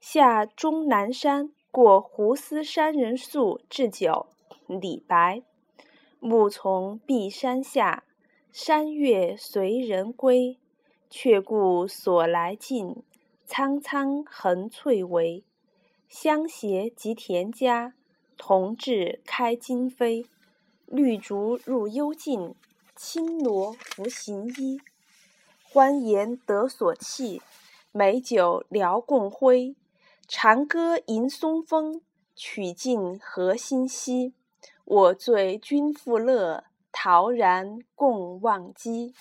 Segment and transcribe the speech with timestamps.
[0.00, 4.26] 下终南山，过胡思山人宿，置酒。
[4.66, 5.42] 李白。
[6.18, 8.04] 暮从碧山下，
[8.50, 10.56] 山月随人归。
[11.10, 13.02] 却顾所来径，
[13.44, 15.44] 苍苍横翠微。
[16.08, 17.94] 相携及田家，
[18.38, 20.24] 同至开荆扉。
[20.86, 22.54] 绿竹入幽径，
[22.96, 24.80] 青萝拂行衣。
[25.62, 27.40] 欢颜得所憩，
[27.92, 29.74] 美酒聊共挥。
[30.32, 32.02] 长歌吟松风，
[32.36, 34.32] 曲尽何心兮。
[34.84, 36.62] 我醉君复乐，
[36.92, 39.12] 陶然共忘机。